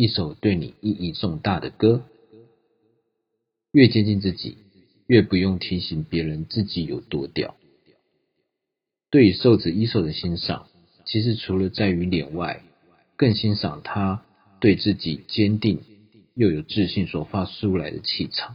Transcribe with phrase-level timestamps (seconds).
[0.00, 2.04] 一首对你意义重大的歌。
[3.72, 4.56] 越接近自己，
[5.08, 7.56] 越不用提醒别人自己有多屌。
[9.10, 10.68] 对于瘦子一手的欣赏，
[11.04, 12.62] 其实除了在于脸外，
[13.16, 14.24] 更欣赏他
[14.60, 15.80] 对自己坚定
[16.36, 18.54] 又有自信所发出来的气场，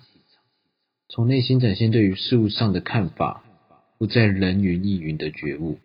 [1.10, 3.44] 从内心展现对于事物上的看法，
[3.98, 5.78] 不再人云亦云的觉悟。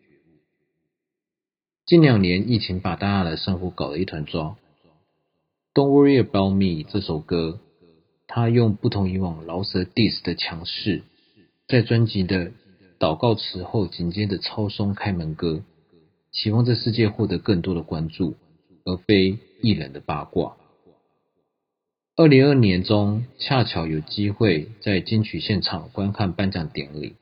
[1.84, 4.56] 近两年疫情把大家的生活搞得一团糟，
[5.78, 7.60] 《Don't Worry About Me》这首歌。
[8.27, 11.02] 他用不同以往饶舌 diss 的强势，
[11.69, 12.50] 在专辑的
[12.98, 15.62] 祷告词后紧接着超松开门歌，
[16.33, 18.34] 期望这世界获得更多的关注，
[18.84, 20.56] 而非艺人的八卦。
[22.16, 27.14] 二零二年中，恰巧有机会在金曲现场观看颁奖典礼，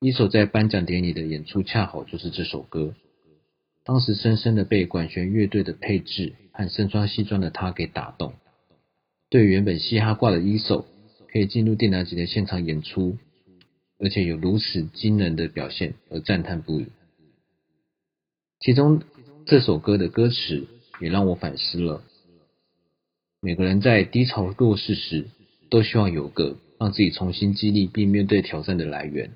[0.00, 2.94] 一首在颁奖典礼的演出恰好就是这首歌，
[3.90, 8.34] 当时深深的被管弦乐队的配置和身穿西装的他给打动。
[9.28, 10.86] 对原本嘻哈挂的一手，
[11.32, 13.18] 可以进入电脑级的现场演出，
[13.98, 16.86] 而且有如此惊人的表现而赞叹不已。
[18.60, 19.02] 其中
[19.44, 20.68] 这首歌的歌词
[21.00, 22.04] 也让我反思了：
[23.40, 25.24] 每个人在低潮弱势时，
[25.68, 29.32] 都希望有个让自己重新激励并面对挑战的来源。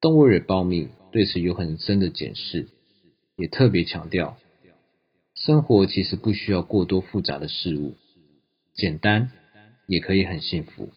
[0.00, 2.68] 动物人报命对此有很深的检视，
[3.36, 4.38] 也特别强调，
[5.34, 7.94] 生活其实不需要过多复杂的事物。
[8.74, 9.30] 简单
[9.86, 10.90] 也可以很幸福。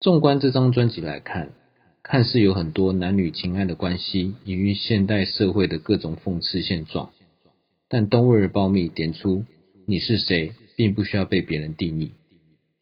[0.00, 1.52] 纵观这张专辑来看，
[2.02, 7.12] 看似有很多男女情爱的关系，隐喻现代社会的各种讽刺现状。
[7.88, 9.44] 但东威尔保密点出，
[9.86, 12.12] 你是谁，并不需要被别人定义。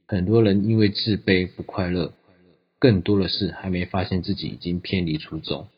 [0.06, 2.12] 很多人因为自卑不快乐，
[2.78, 5.68] 更多的是还没发现自己已经偏离初衷。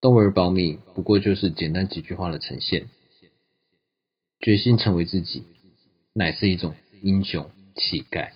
[0.00, 2.88] 东威尔保命不过就是简单几句话的呈现。
[4.40, 5.44] 决心成为自己，
[6.14, 8.32] 乃是一种英雄气概。